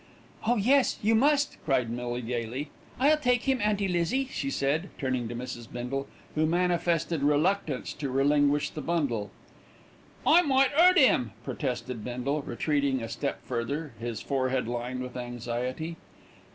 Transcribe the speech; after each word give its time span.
"Oh 0.47 0.55
yes, 0.55 0.97
you 1.03 1.13
must!" 1.13 1.57
cried 1.63 1.91
Millie 1.91 2.23
gaily. 2.23 2.71
"I'll 2.99 3.19
take 3.19 3.43
him, 3.43 3.59
Auntie 3.61 3.87
Lizzie," 3.87 4.27
she 4.31 4.49
said, 4.49 4.89
turning 4.97 5.27
to 5.29 5.35
Mrs. 5.35 5.71
Bindle, 5.71 6.07
who 6.33 6.47
manifested 6.47 7.21
reluctance 7.21 7.93
to 7.93 8.09
relinquish 8.09 8.71
the 8.71 8.81
bundle. 8.81 9.29
"I 10.25 10.41
might 10.41 10.71
'urt 10.75 10.97
'im," 10.97 11.33
protested 11.43 12.03
Bindle, 12.03 12.41
retreating 12.41 13.03
a 13.03 13.07
step 13.09 13.43
further, 13.45 13.93
his 13.99 14.23
forehead 14.23 14.67
lined 14.67 15.03
with 15.03 15.15
anxiety. 15.15 15.97